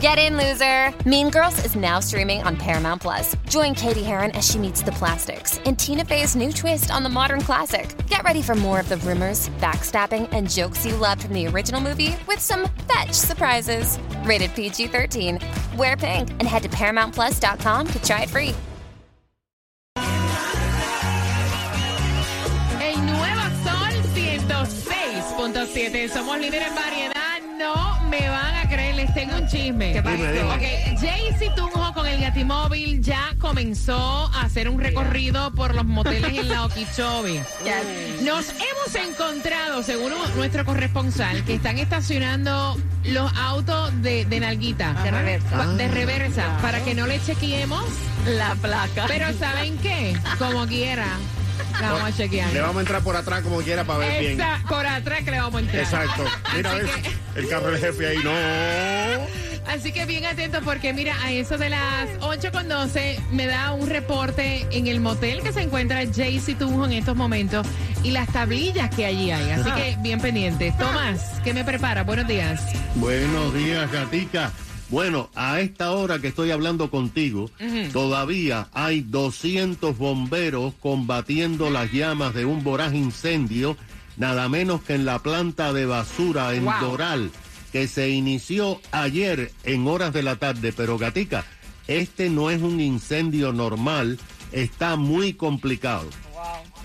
[0.00, 0.92] Get in, loser!
[1.08, 3.34] Mean Girls is now streaming on Paramount Plus.
[3.48, 7.08] Join Katie Heron as she meets the plastics in Tina Fey's new twist on the
[7.08, 7.96] modern classic.
[8.06, 11.80] Get ready for more of the rumors, backstabbing, and jokes you loved from the original
[11.80, 13.98] movie with some fetch surprises.
[14.24, 15.38] Rated PG 13.
[15.78, 18.54] Wear pink and head to ParamountPlus.com to try it free.
[22.82, 23.96] El nuevo Sol
[25.38, 26.08] 106.7.
[26.10, 27.15] Somos líderes en variedad.
[29.16, 29.92] Tengo un chisme.
[29.94, 30.16] ¿Qué pasó?
[30.16, 30.54] Dime, dime.
[30.54, 36.38] Ok, Jaycee Tunjo con el Gatimóvil ya comenzó a hacer un recorrido por los moteles
[36.38, 37.40] en la Okeechobee.
[38.22, 44.92] Nos hemos encontrado, según nuestro corresponsal, que están estacionando los autos de, de Nalguita.
[45.02, 45.66] De reversa.
[45.66, 47.84] De reversa, para que no le chequeemos.
[48.26, 49.06] La placa.
[49.08, 50.14] Pero ¿saben qué?
[50.38, 51.08] Como quiera,
[51.80, 52.52] la vamos a chequear.
[52.52, 54.40] Le vamos a entrar por atrás como quiera para ver bien.
[54.40, 55.82] Esa, por atrás que le vamos a entrar.
[55.82, 56.24] Exacto.
[56.56, 56.90] Mira, Así ves,
[57.34, 58.30] que- el carro del jefe ahí, no.
[59.72, 64.64] Así que bien atentos porque mira, a eso de las 8.12 me da un reporte
[64.70, 67.66] en el motel que se encuentra Jaycee Tunjo en estos momentos
[68.04, 69.50] y las tablillas que allí hay.
[69.50, 70.76] Así que bien pendientes.
[70.78, 72.04] Tomás, ¿qué me prepara?
[72.04, 72.60] Buenos días.
[72.94, 74.52] Buenos días, gatica.
[74.88, 77.50] Bueno, a esta hora que estoy hablando contigo,
[77.92, 83.76] todavía hay 200 bomberos combatiendo las llamas de un voraz incendio,
[84.16, 86.74] nada menos que en la planta de basura en Wow.
[86.80, 87.30] Doral,
[87.72, 90.72] que se inició ayer en horas de la tarde.
[90.72, 91.44] Pero, gatica,
[91.88, 94.18] este no es un incendio normal,
[94.52, 96.06] está muy complicado.
[96.32, 96.75] Wow,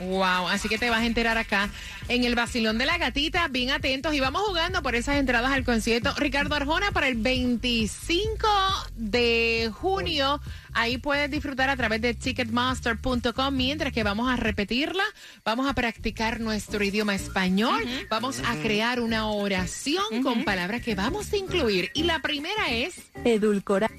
[0.49, 1.69] así que te vas a enterar acá
[2.07, 5.63] en el vacilón de la gatita, bien atentos y vamos jugando por esas entradas al
[5.63, 6.13] concierto.
[6.17, 8.47] Ricardo Arjona para el 25
[8.95, 10.41] de junio,
[10.73, 15.03] ahí puedes disfrutar a través de ticketmaster.com mientras que vamos a repetirla,
[15.45, 21.31] vamos a practicar nuestro idioma español, vamos a crear una oración con palabras que vamos
[21.34, 21.91] a incluir.
[21.94, 23.90] Y la primera es, Edulcora-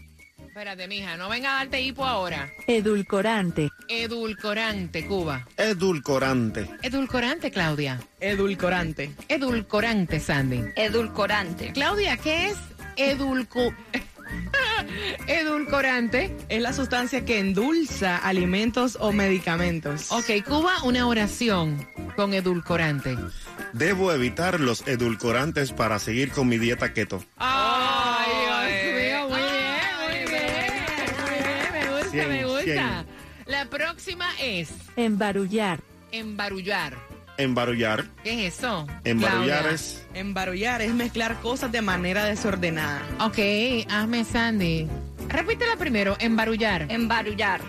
[0.52, 6.68] espérate mija, no venga a darte hipo ahora, edulcorante, edulcorante Cuba, Edulcorante.
[6.82, 7.98] edulcorante Claudia.
[8.20, 9.12] Edulcorante.
[9.28, 10.62] Edulcorante, Sandy.
[10.76, 11.72] Edulcorante.
[11.72, 12.58] Claudia, ¿qué es
[12.96, 13.74] edulco...
[15.26, 16.36] edulcorante?
[16.50, 20.12] Es la sustancia que endulza alimentos o medicamentos.
[20.12, 23.16] Ok, Cuba, una oración con edulcorante.
[23.72, 27.24] Debo evitar los edulcorantes para seguir con mi dieta keto.
[27.38, 28.11] Ay,
[32.18, 33.04] gusta, me gusta.
[33.46, 35.80] La próxima es embarullar,
[36.10, 36.96] embarullar.
[37.38, 38.04] Embarullar.
[38.22, 38.86] ¿Qué es eso?
[39.04, 39.74] Embarullar Claudia?
[39.74, 40.06] es.
[40.14, 43.00] Embarullar es mezclar cosas de manera desordenada.
[43.20, 43.38] Ok,
[43.90, 44.86] hazme Sandy.
[45.28, 46.86] Repítela primero, embarullar.
[46.90, 47.62] Embarullar.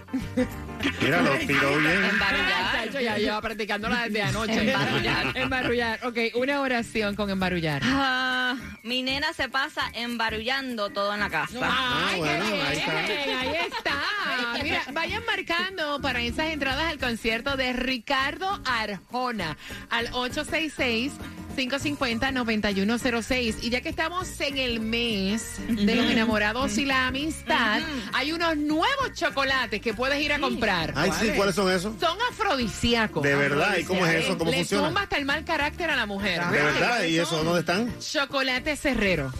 [1.01, 2.03] Mira, lo tiró bien.
[2.03, 2.82] Embarullar.
[2.93, 4.71] Yo ya lleva practicándola desde anoche.
[4.71, 5.37] Embarullar.
[5.37, 5.99] Embarullar.
[6.05, 7.81] Ok, una oración con embarullar.
[7.83, 11.59] Ah, mi nena se pasa embarullando todo en la casa.
[11.61, 14.03] Ay, bueno, qué bien, ahí está.
[14.29, 14.63] ahí está.
[14.63, 19.57] Mira, vayan marcando para esas entradas al concierto de Ricardo Arjona
[19.89, 21.11] al 866
[21.55, 23.57] 550-9106.
[23.61, 27.81] Y ya que estamos en el mes de los enamorados y la amistad,
[28.13, 30.93] hay unos nuevos chocolates que puedes ir a comprar.
[30.95, 31.93] Ay, sí, ¿cuáles son esos?
[31.99, 32.82] Son afrodisíacos.
[33.21, 34.37] De verdad, ¿y cómo es eso?
[34.37, 34.87] ¿Cómo Le funciona?
[34.87, 36.43] tumba hasta el mal carácter a la mujer.
[36.47, 37.93] De verdad, ¿y eso dónde están?
[37.99, 39.31] Chocolate Cerrero.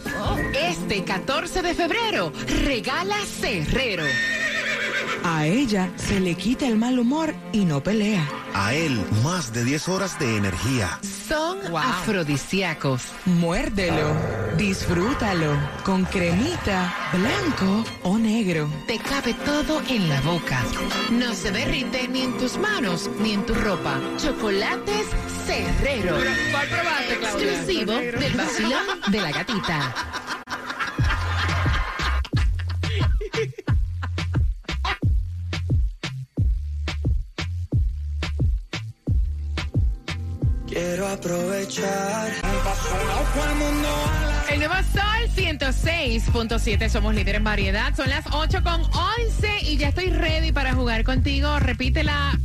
[0.54, 2.32] Este 14 de febrero,
[2.66, 4.06] regala Cerrero.
[5.24, 8.28] A ella se le quita el mal humor y no pelea.
[8.54, 11.00] A él, más de 10 horas de energía.
[11.28, 13.04] Son afrodisíacos.
[13.26, 14.14] Muérdelo,
[14.58, 18.70] disfrútalo, con cremita, blanco o negro.
[18.86, 20.62] Te cabe todo en la boca.
[21.12, 24.00] No se derrite ni en tus manos ni en tu ropa.
[24.18, 25.08] Chocolates
[25.46, 26.18] Cerrero.
[26.52, 27.54] ¿Cuál probaste, Claudia?
[27.54, 29.96] Exclusivo del vacilón de la gatita.
[40.94, 42.32] Quiero aprovechar.
[44.48, 47.96] El nuevo Sol 106.7, somos líder en variedad.
[47.96, 51.58] Son las 8 con 11 y ya estoy ready para jugar contigo.
[51.58, 52.38] Repítela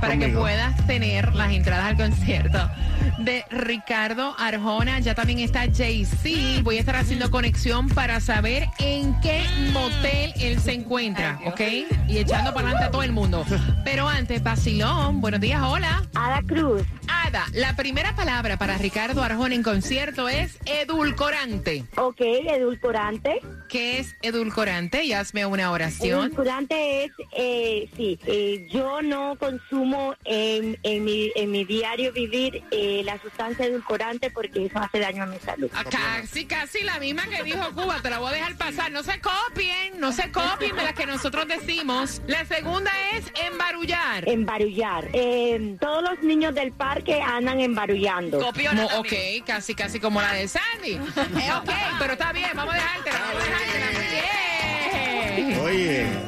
[0.00, 2.70] para que puedas tener las entradas al concierto
[3.18, 5.00] de Ricardo Arjona.
[5.00, 6.62] Ya también está JC.
[6.62, 11.60] Voy a estar haciendo conexión para saber en qué motel él se encuentra, ¿ok?
[12.08, 13.44] Y echando para adelante a todo el mundo.
[13.84, 16.02] Pero antes, Basilón, buenos días, hola.
[16.14, 16.82] Ada Cruz.
[17.08, 21.84] Ada, la primera palabra para Ricardo Arjona en concierto es edulcorante.
[21.96, 23.40] Ok, edulcorante.
[23.68, 25.04] ¿Qué es edulcorante?
[25.04, 26.26] Y hazme una oración.
[26.26, 32.62] Edulcorante es, eh, sí, eh, yo no consumo en, en, mi, en mi diario vivir
[32.70, 35.70] eh, la sustancia edulcorante porque eso hace daño a mi salud.
[35.74, 38.90] Ah, Casi, casi la misma que dijo Cuba, te la voy a dejar pasar.
[38.90, 42.20] No se copien, no se copien de las que nosotros decimos.
[42.26, 44.28] La segunda es embarullar.
[44.28, 45.08] Embarullar.
[45.12, 48.38] Eh, todos los niños del parque andan embarullando.
[48.72, 49.12] Mo- ok,
[49.46, 50.92] casi, casi como la de Sandy.
[50.92, 54.03] Eh, ok, pero está bien, vamos a dejártela, vamos a dejártela.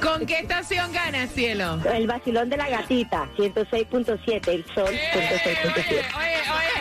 [0.03, 1.79] ¿Con qué estación ganas, cielo?
[1.93, 5.87] El vacilón de la gatita, 106.7, el sol, 106.7.
[5.89, 6.73] Oye, oye,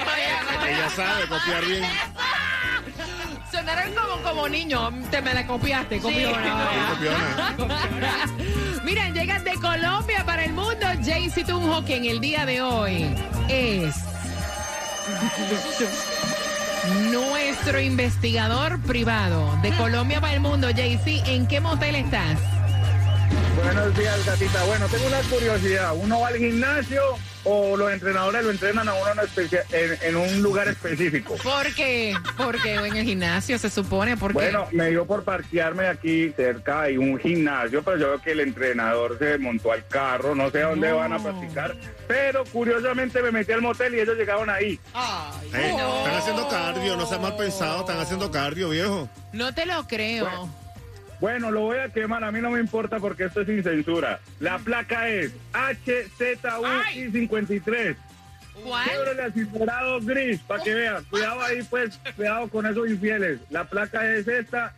[0.64, 0.72] oye.
[0.72, 1.84] Ella sabe copiar bien.
[3.52, 4.94] Sonaron como, como niños.
[5.12, 6.96] Te me la copiaste, copiona.
[7.58, 8.28] Copiona.
[8.84, 10.88] Miren, llegan de Colombia para el mundo.
[11.04, 13.16] Jaycee Tunjo, que en el día de hoy
[13.48, 13.96] es
[17.12, 20.68] nuestro investigador privado de Colombia para el mundo.
[20.76, 22.55] Jaycee, ¿en qué motel estás?
[23.56, 24.64] Buenos días, gatita.
[24.66, 25.94] Bueno, tengo una curiosidad.
[25.96, 27.02] ¿Uno va al gimnasio
[27.46, 31.36] o los entrenadores lo entrenan a uno en, especia- en- en un lugar específico?
[31.44, 32.14] ¿Por qué?
[32.38, 36.82] Porque en el gimnasio se supone, porque Bueno, me dio por parquearme aquí cerca.
[36.82, 40.36] Hay un gimnasio, pero yo veo que el entrenador se montó al carro.
[40.36, 41.76] No sé a dónde van a practicar.
[42.08, 44.80] Pero curiosamente me metí al motel y ellos llegaron ahí.
[45.54, 49.10] Eh, Están haciendo cardio, no seas mal pensado, están haciendo cardio, viejo.
[49.34, 50.26] no te lo creo.
[50.26, 50.65] Bueno,
[51.22, 54.20] lo voy a quemar, a mí no me importa porque esto es sin censura.
[54.40, 57.96] La placa es HZUI53.
[58.64, 58.88] ¿Cuál?
[58.88, 61.04] Chevrolet acinturado gris, para que vean.
[61.06, 63.40] Cuidado ahí, pues, cuidado con esos infieles.
[63.50, 64.74] La placa es esta,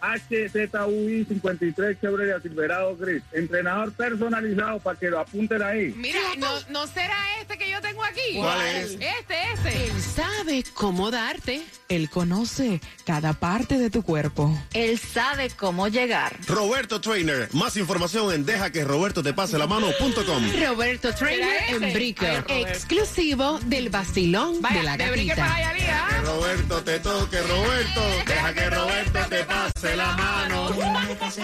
[0.00, 3.22] HZUI53 Chevrolet acinturado gris.
[3.32, 5.92] Entrenador personalizado para que lo apunten ahí.
[5.96, 8.36] Mira, no, no será este que yo tengo aquí.
[8.36, 8.90] ¿Cuál es?
[8.92, 9.86] Este, este.
[9.86, 11.62] Él sabe cómo darte.
[11.88, 14.56] Él conoce cada parte de tu cuerpo.
[14.74, 16.36] Él sabe cómo llegar.
[16.46, 20.52] Roberto Trainer, más información en deja que Roberto te pase la mano.com.
[20.66, 22.24] Roberto Trainer en Brico.
[22.24, 22.68] Ay, Roberto.
[22.68, 26.22] Exclusivo del vacilón Vaya, de la de Brique para gatita.
[26.24, 28.00] Roberto te toque, Roberto.
[28.26, 30.70] Deja que Roberto te pase la mano.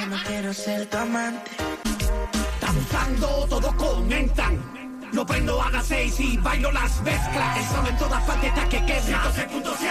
[0.09, 1.51] no quiero ser tu amante.
[2.55, 4.75] Están usando, todos comentan.
[5.13, 7.59] Lo prendo a las seis y bailo las mezclas.
[7.59, 9.23] El sol en todas partes está que quema.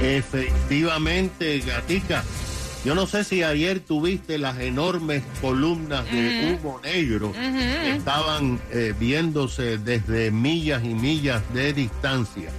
[0.00, 2.24] Efectivamente, Gatica.
[2.84, 8.94] Yo no sé si ayer tuviste las enormes columnas de humo negro que estaban eh,
[8.98, 12.50] viéndose desde millas y millas de distancia.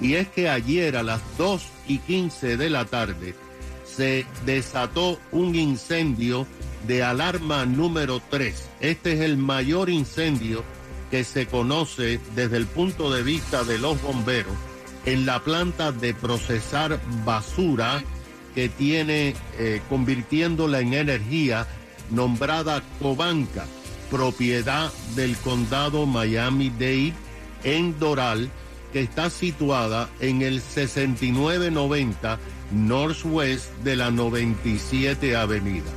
[0.00, 3.36] Y es que ayer a las 2 y 15 de la tarde
[3.84, 6.48] se desató un incendio
[6.88, 8.68] de alarma número 3.
[8.80, 10.64] Este es el mayor incendio
[11.12, 14.56] que se conoce desde el punto de vista de los bomberos
[15.06, 18.02] en la planta de procesar basura
[18.54, 21.66] que tiene eh, convirtiéndola en energía
[22.10, 23.66] nombrada Cobanca,
[24.10, 27.14] propiedad del condado Miami-Dade
[27.64, 28.50] en Doral,
[28.92, 32.38] que está situada en el 6990
[32.72, 35.90] Northwest de la 97 Avenida.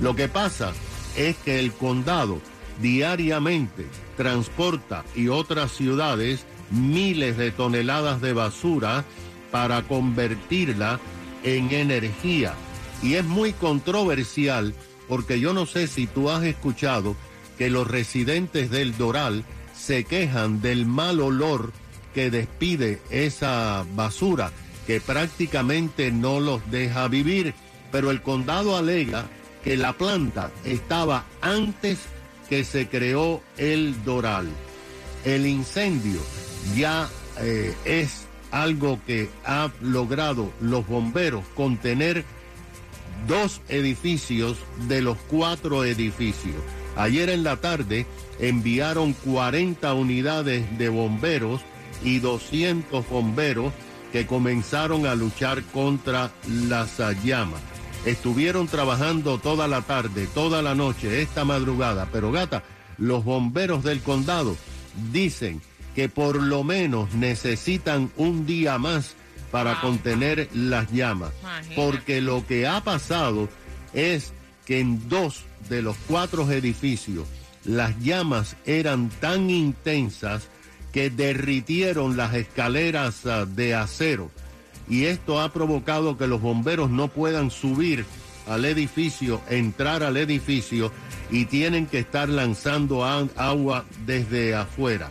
[0.00, 0.72] Lo que pasa
[1.16, 2.40] es que el condado
[2.80, 6.44] diariamente transporta y otras ciudades
[6.74, 9.04] miles de toneladas de basura
[9.50, 11.00] para convertirla
[11.42, 12.54] en energía.
[13.02, 14.74] Y es muy controversial
[15.08, 17.16] porque yo no sé si tú has escuchado
[17.58, 19.44] que los residentes del Doral
[19.76, 21.72] se quejan del mal olor
[22.14, 24.52] que despide esa basura
[24.86, 27.54] que prácticamente no los deja vivir,
[27.90, 29.26] pero el condado alega
[29.62, 31.98] que la planta estaba antes
[32.48, 34.48] que se creó el Doral.
[35.24, 36.20] El incendio
[36.76, 37.08] ya
[37.40, 42.24] eh, es algo que ha logrado los bomberos contener
[43.26, 44.56] dos edificios
[44.88, 46.56] de los cuatro edificios.
[46.96, 48.06] Ayer en la tarde
[48.38, 51.60] enviaron 40 unidades de bomberos
[52.04, 53.72] y 200 bomberos
[54.12, 56.30] que comenzaron a luchar contra
[56.68, 57.60] las llamas.
[58.06, 62.62] Estuvieron trabajando toda la tarde, toda la noche, esta madrugada, pero gata,
[62.98, 64.56] los bomberos del condado
[65.10, 65.60] dicen
[65.94, 69.14] que por lo menos necesitan un día más
[69.50, 71.30] para contener las llamas,
[71.76, 73.48] porque lo que ha pasado
[73.92, 74.32] es
[74.66, 77.28] que en dos de los cuatro edificios
[77.64, 80.48] las llamas eran tan intensas
[80.92, 84.30] que derritieron las escaleras ah, de acero.
[84.88, 88.04] Y esto ha provocado que los bomberos no puedan subir
[88.46, 90.92] al edificio, entrar al edificio
[91.30, 95.10] y tienen que estar lanzando agua desde afuera.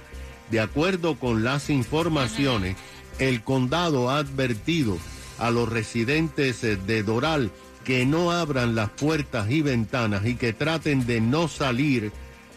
[0.53, 2.75] De acuerdo con las informaciones,
[3.17, 5.00] el condado ha advertido
[5.39, 7.50] a los residentes de Doral
[7.83, 12.12] que no abran las puertas y ventanas y que traten de no salir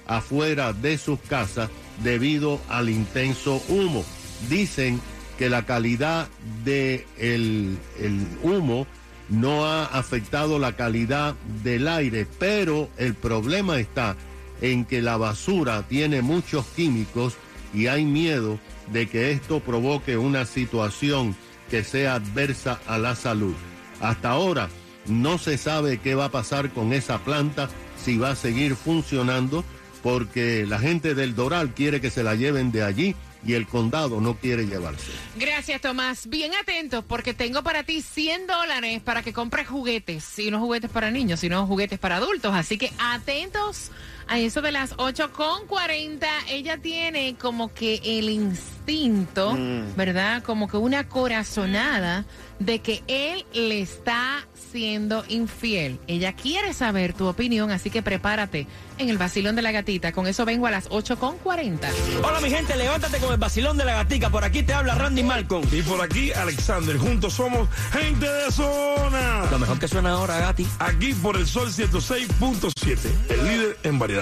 [0.06, 1.70] afuera de sus casas
[2.04, 4.04] debido al intenso humo.
[4.50, 5.00] Dicen
[5.38, 6.28] que la calidad
[6.66, 8.86] del de el humo
[9.30, 11.34] no ha afectado la calidad
[11.64, 14.16] del aire, pero el problema está
[14.60, 17.38] en que la basura tiene muchos químicos
[17.74, 18.58] y hay miedo
[18.92, 21.36] de que esto provoque una situación
[21.70, 23.54] que sea adversa a la salud.
[24.00, 24.68] Hasta ahora
[25.06, 27.68] no se sabe qué va a pasar con esa planta,
[28.02, 29.64] si va a seguir funcionando
[30.06, 34.20] porque la gente del Doral quiere que se la lleven de allí y el condado
[34.20, 35.10] no quiere llevarse.
[35.36, 36.28] Gracias, Tomás.
[36.28, 40.38] Bien atentos, porque tengo para ti 100 dólares para que compres juguetes.
[40.38, 42.54] Y no juguetes para niños, sino juguetes para adultos.
[42.54, 43.90] Así que atentos
[44.28, 46.26] a eso de las 8 con 40.
[46.50, 49.96] Ella tiene como que el instinto, Mm.
[49.96, 50.42] ¿verdad?
[50.42, 52.24] Como que una corazonada
[52.58, 55.98] de que él le está siendo infiel.
[56.06, 58.66] Ella quiere saber tu opinión, así que prepárate
[58.98, 60.12] en el vacilón de la gatita.
[60.12, 61.88] Con eso vengo a las 8 con 40.
[62.22, 64.30] Hola mi gente, levántate con el vacilón de la gatica.
[64.30, 65.66] Por aquí te habla Randy Malcolm.
[65.72, 66.96] Y por aquí Alexander.
[66.96, 69.46] Juntos somos gente de zona.
[69.50, 70.66] Lo mejor que suena ahora, Gati.
[70.78, 74.15] Aquí por el Sol 106.7, el líder en variedad.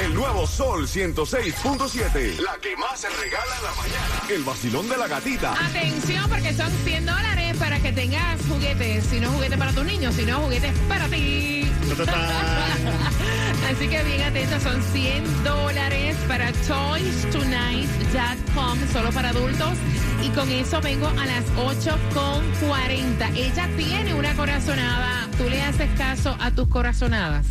[0.00, 2.40] El nuevo Sol 106.7.
[2.40, 4.20] La que más se regala en la mañana.
[4.30, 5.52] El vacilón de la gatita.
[5.52, 9.04] Atención, porque son 100 dólares para que tengas juguetes.
[9.04, 11.70] Si no juguetes para tus niños, sino juguetes para ti.
[13.70, 19.78] Así que bien atentos, son 100 dólares para toystonight.com, solo para adultos.
[20.20, 23.28] Y con eso vengo a las 8 con 40.
[23.36, 25.28] Ella tiene una corazonada.
[25.38, 27.46] ¿Tú le haces caso a tus corazonadas?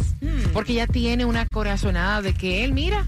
[0.54, 3.06] Porque ella tiene una corazonada de que él, mira,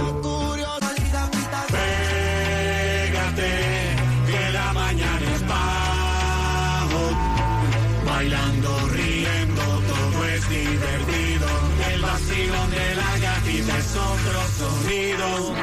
[2.73, 3.51] Pégate,
[4.27, 7.11] que la mañana es bajo.
[8.07, 11.47] Bailando, riendo, todo es divertido.
[11.93, 13.26] El vacilón de la
[13.69, 15.55] es otro sonido.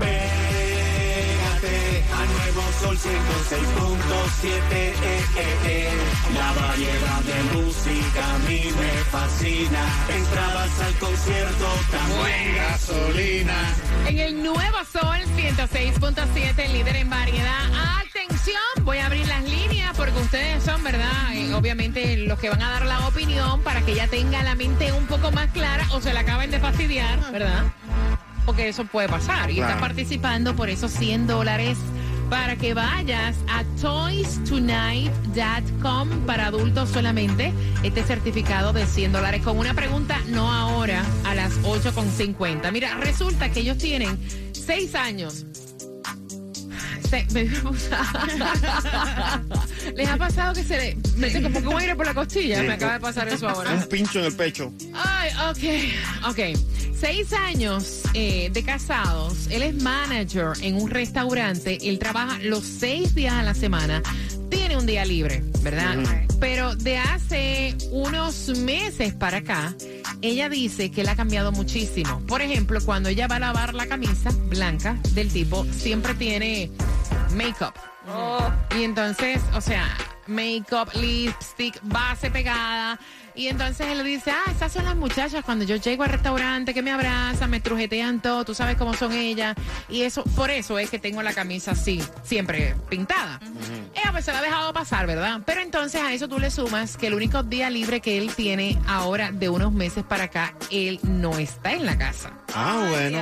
[0.00, 1.76] Pégate
[2.12, 4.44] a nuevo sol 106.7.
[4.44, 5.90] eh, eh, eh.
[6.34, 9.82] La variedad de música a mí me fascina.
[10.08, 13.74] Entradas al concierto, también gasolina.
[14.06, 18.00] En el Nuevo Sol 106.7, líder en variedad.
[18.06, 19.63] Atención, voy a abrir las líneas
[20.04, 21.32] porque ustedes son, ¿verdad?
[21.32, 24.92] Eh, obviamente los que van a dar la opinión para que ella tenga la mente
[24.92, 27.64] un poco más clara o se la acaben de fastidiar, ¿verdad?
[28.44, 29.50] Porque eso puede pasar.
[29.50, 29.80] Y está Claro.
[29.80, 31.78] participando por esos 100 dólares
[32.28, 37.54] para que vayas a toystonight.com para adultos solamente.
[37.82, 42.70] Este certificado de 100 dólares con una pregunta, no ahora, a las 8.50.
[42.72, 44.18] Mira, resulta que ellos tienen
[44.52, 45.46] 6 años.
[47.10, 47.26] Se-
[49.96, 52.62] ¿Les ha pasado que se le mete como que un aire por la costilla?
[52.62, 53.72] Me acaba de pasar eso ahora.
[53.74, 54.72] Un pincho en el pecho.
[54.94, 55.58] Ay, ok,
[56.30, 56.38] ok.
[56.98, 59.48] Seis años eh, de casados.
[59.50, 61.78] Él es manager en un restaurante.
[61.88, 64.02] Él trabaja los seis días a la semana.
[64.50, 65.96] Tiene un día libre, ¿verdad?
[66.40, 69.74] Pero de hace unos meses para acá,
[70.22, 72.20] ella dice que él ha cambiado muchísimo.
[72.26, 76.70] Por ejemplo, cuando ella va a lavar la camisa blanca del tipo, siempre tiene
[77.34, 77.74] make-up.
[78.76, 79.86] Y entonces, o sea,
[80.26, 82.98] make-up, lipstick, base pegada.
[83.36, 86.82] Y entonces él dice, ah, esas son las muchachas cuando yo llego al restaurante que
[86.82, 89.56] me abrazan, me trujetean todo, tú sabes cómo son ellas.
[89.88, 93.40] Y eso, por eso es que tengo la camisa así, siempre pintada.
[93.92, 95.40] Ella pues se la ha dejado pasar, ¿verdad?
[95.44, 98.78] Pero entonces a eso tú le sumas que el único día libre que él tiene
[98.86, 102.30] ahora de unos meses para acá, él no está en la casa.
[102.54, 103.18] Ah, bueno.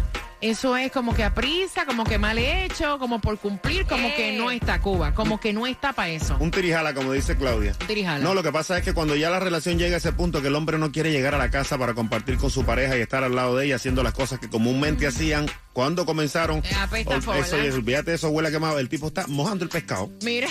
[0.50, 4.38] eso es como que a prisa, como que mal hecho, como por cumplir, como que
[4.38, 6.38] no está Cuba, como que no está para eso.
[6.40, 7.74] Un tirijala, como dice Claudia.
[7.74, 8.24] Tirijala.
[8.24, 10.48] No, lo que pasa es que cuando ya la relación llega a ese punto que
[10.50, 13.24] el hombre no quiere llegar a la casa para compartir con su pareja y estar
[13.24, 16.62] al lado de ella haciendo las cosas que comúnmente hacían cuando comenzaron.
[16.80, 17.40] apesta ol- fola.
[17.40, 18.80] eso, olvídate de eso, huele a quemado.
[18.80, 20.10] El tipo está mojando el pescado.
[20.24, 20.48] Mira,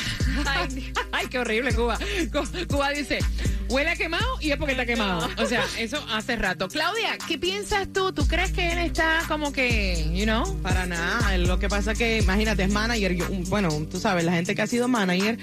[1.13, 1.99] ay, qué horrible Cuba.
[2.33, 3.19] Cu- Cuba dice,
[3.68, 5.29] huele a quemado y es porque está quemado.
[5.38, 6.68] O sea, eso hace rato.
[6.68, 8.12] Claudia, ¿qué piensas tú?
[8.12, 10.61] ¿Tú crees que él está como que, you know?
[10.62, 11.37] Para nada.
[11.38, 13.14] Lo que pasa que, imagínate, es manager.
[13.14, 15.38] yo- bueno, tú sabes, la gente que ha sido manager,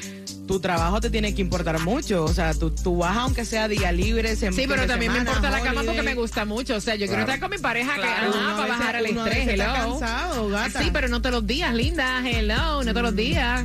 [0.47, 2.23] tu trabajo te tiene que importar mucho.
[2.25, 5.49] O sea, tú, tú vas aunque sea día libre, sem- Sí, pero también me importa
[5.49, 6.75] la cama porque me gusta mucho.
[6.75, 7.33] O sea, yo quiero Claro.
[7.33, 9.47] estar con mi pareja Claro, que, para bajar el estrés.
[9.47, 9.63] hello.
[9.99, 10.81] cansado, gata.
[10.83, 12.21] Sí, pero no todos los días, linda.
[12.27, 13.63] Hello, no todos los días.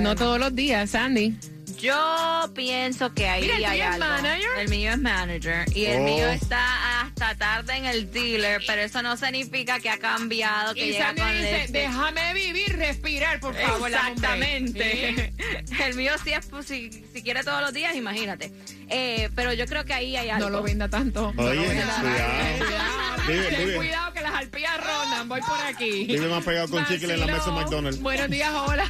[0.00, 1.36] No todos los días, Sandy.
[1.80, 3.98] Yo pienso que ahí Mira, ¿el hay algo.
[3.98, 4.48] manager?
[4.58, 6.04] El mío es manager y el Oh.
[6.04, 10.86] mío está hasta tarde en el dealer, pero eso no significa que ha cambiado, que
[10.86, 11.72] Y llega Sandy con dice, lipstick.
[11.74, 13.90] déjame vivir, respirar, por favor.
[13.90, 14.74] dame un break".
[14.74, 15.32] Exactamente.
[15.66, 15.74] ¿Sí?
[15.82, 18.52] El mío sí es, pues, si, si quiere todos los días, imagínate.
[18.88, 20.48] Eh, pero yo creo que ahí hay algo.
[20.48, 21.32] No lo venda tanto.
[21.34, 22.02] No Oye, lo venda tanto.
[22.02, 23.22] cuidado.
[23.28, 23.76] Vive, Ten vive.
[23.76, 25.28] cuidado que las arpías rondan.
[25.28, 26.04] Voy por aquí.
[26.06, 27.50] Vive más pegado con chicle en la mesa de.
[27.52, 28.00] McDonald's.
[28.00, 28.88] Buenos días, hola.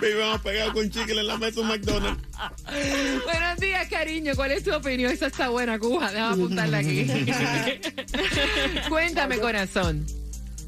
[0.00, 2.22] Vive más pegado con chicle en la mesa de McDonald's.
[3.24, 4.32] Buenos días, cariño.
[4.34, 5.12] ¿Cuál es tu opinión?
[5.12, 6.10] Esa está buena, Cuba.
[6.12, 7.06] Déjame apuntarla aquí.
[8.88, 10.06] Cuéntame, corazón.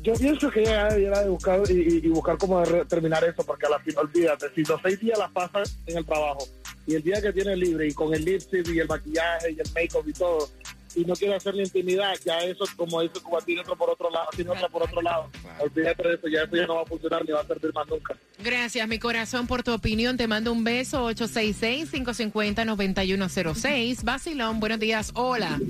[0.02, 3.78] Yo pienso que ella debiera de buscar y, buscar cómo terminar eso, porque a la
[3.78, 6.46] final, olvídate, si los seis días las pasa en el trabajo
[6.86, 9.70] y el día que tiene libre y con el lipstick y el maquillaje y el
[9.74, 10.50] make-up y todo,
[10.94, 14.10] y no quiere hacer la intimidad, ya eso, como dice Cuba, tiene otro por otro
[14.10, 15.28] lado, tiene otra por otro lado.
[15.58, 17.86] Olvídate de eso, ya eso ya no va a funcionar ni va a servir más
[17.88, 18.16] nunca.
[18.38, 20.16] Gracias, mi corazón, por tu opinión.
[20.16, 21.10] Te mando un beso.
[21.10, 24.02] 866-550-9106.
[24.02, 25.12] Basilón, buenos días.
[25.14, 25.60] Hola.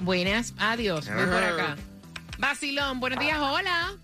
[0.00, 1.08] Buenas, adiós.
[1.08, 1.76] Voy por acá.
[2.38, 3.94] Vacilón, buenos días, hola.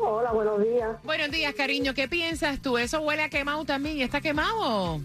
[0.00, 0.96] Hola, buenos días.
[1.04, 1.94] Buenos días, cariño.
[1.94, 2.78] ¿Qué piensas tú?
[2.78, 3.98] ¿Eso huele a quemado también?
[3.98, 5.00] ¿Y está quemado?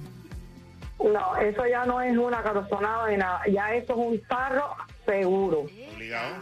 [0.99, 3.41] No, eso ya no es una carrozonada ni nada.
[3.51, 4.75] Ya eso es un tarro
[5.05, 5.65] seguro.
[5.95, 6.35] Obligado.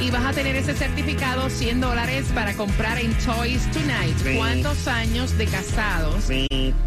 [0.00, 4.16] y vas a tener ese certificado 100 dólares para comprar en Toys Tonight.
[4.22, 4.36] Sí.
[4.36, 6.24] ¿Cuántos años de casados